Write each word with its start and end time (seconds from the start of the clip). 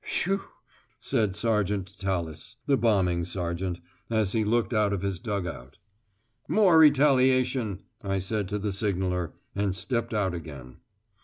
"Phew," 0.03 0.41
said 0.97 1.35
Sergeant 1.35 1.95
Tallis, 1.99 2.55
the 2.65 2.75
bombing 2.75 3.23
sergeant, 3.23 3.77
as 4.09 4.31
he 4.31 4.43
looked 4.43 4.73
out 4.73 4.93
of 4.93 5.03
his 5.03 5.19
dug 5.19 5.45
out. 5.45 5.77
"More 6.47 6.79
retaliation," 6.79 7.83
I 8.03 8.17
said 8.17 8.49
to 8.49 8.57
the 8.57 8.71
signaller, 8.73 9.33
and 9.53 9.75
stepped 9.75 10.15
out 10.15 10.33
again. 10.33 10.77